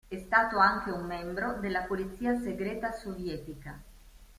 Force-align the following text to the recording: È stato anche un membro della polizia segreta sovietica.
È 0.07 0.17
stato 0.17 0.57
anche 0.57 0.89
un 0.89 1.05
membro 1.05 1.59
della 1.59 1.83
polizia 1.83 2.33
segreta 2.35 2.91
sovietica. 2.91 3.79